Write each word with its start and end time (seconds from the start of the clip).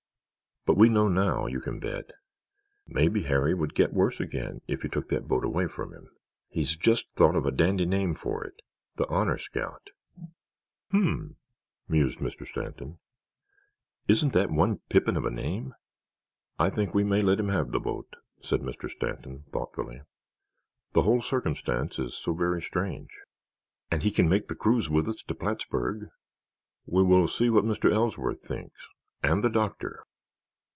But 0.63 0.77
we 0.77 0.89
know 0.89 1.07
now, 1.07 1.47
you 1.47 1.59
can 1.59 1.79
bet. 1.79 2.11
Maybe 2.85 3.23
Harry 3.23 3.55
would 3.55 3.73
get 3.73 3.93
worse 3.93 4.19
again 4.19 4.61
if 4.67 4.83
you 4.83 4.91
took 4.91 5.09
that 5.09 5.27
boat 5.27 5.43
away 5.43 5.65
from 5.65 5.91
him. 5.91 6.11
He's 6.49 6.75
just 6.75 7.07
thought 7.15 7.35
of 7.35 7.47
a 7.47 7.51
dandy 7.51 7.87
name 7.87 8.13
for 8.13 8.43
it—the 8.43 9.07
Honor 9.07 9.39
Scout." 9.39 9.89
"Hmmm," 10.91 11.29
mused 11.89 12.19
Mr. 12.19 12.45
Stanton. 12.45 12.99
"Isn't 14.07 14.33
that 14.33 14.51
one 14.51 14.77
pippin 14.87 15.17
of 15.17 15.25
a 15.25 15.31
name?" 15.31 15.73
"I 16.59 16.69
think 16.69 16.93
we 16.93 17.03
may 17.03 17.23
let 17.23 17.39
him 17.39 17.49
have 17.49 17.71
the 17.71 17.79
boat," 17.79 18.15
said 18.43 18.61
Mr. 18.61 18.87
Stanton, 18.87 19.45
thoughtfully. 19.51 20.01
"The 20.93 21.01
whole 21.01 21.21
circumstance 21.21 21.97
is 21.97 22.13
so 22.13 22.33
very 22.35 22.61
strange——" 22.61 23.09
"And 23.89 23.99
can 24.03 24.13
he 24.13 24.21
make 24.21 24.47
the 24.47 24.53
cruise 24.55 24.91
with 24.91 25.09
us 25.09 25.23
to 25.23 25.33
Plattsburg?" 25.33 26.09
"We 26.85 27.01
will 27.01 27.27
see 27.27 27.49
what 27.49 27.65
Mr. 27.65 27.91
Ellsworth 27.91 28.43
thinks—and 28.43 29.43
the 29.43 29.49
doctor. 29.49 30.05